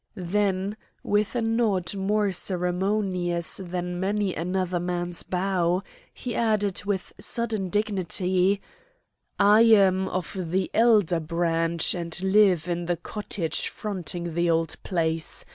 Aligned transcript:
Then, 0.15 0.77
with 1.03 1.35
a 1.35 1.43
nod 1.43 1.93
more 1.93 2.31
ceremonious 2.31 3.57
than 3.57 3.99
many 3.99 4.33
another 4.33 4.79
man's 4.79 5.21
bow, 5.21 5.83
he 6.11 6.33
added, 6.33 6.85
with 6.85 7.13
sudden 7.19 7.69
dignity: 7.69 8.61
"I 9.37 9.61
am 9.61 10.07
of 10.07 10.35
the 10.35 10.71
elder 10.73 11.19
branch 11.19 11.93
and 11.93 12.19
live 12.23 12.67
in 12.67 12.85
the 12.85 12.97
cottage 12.97 13.67
fronting 13.69 14.33
the 14.33 14.49
old 14.49 14.75
place. 14.81 15.45